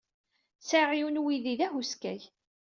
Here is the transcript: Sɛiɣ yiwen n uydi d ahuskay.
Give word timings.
Sɛiɣ 0.61 0.91
yiwen 0.93 1.15
n 1.21 1.21
uydi 1.23 1.55
d 1.59 1.61
ahuskay. 1.65 2.21